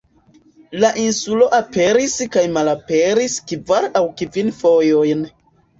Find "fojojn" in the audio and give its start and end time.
4.65-5.29